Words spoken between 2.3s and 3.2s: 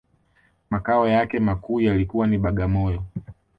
Bagamoyo